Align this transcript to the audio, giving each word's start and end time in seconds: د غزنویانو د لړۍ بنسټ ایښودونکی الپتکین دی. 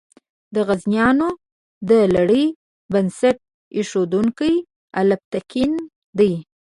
د 0.53 0.55
غزنویانو 0.67 1.29
د 1.89 1.91
لړۍ 2.15 2.45
بنسټ 2.93 3.37
ایښودونکی 3.75 4.53
الپتکین 4.99 5.71
دی. 6.19 6.33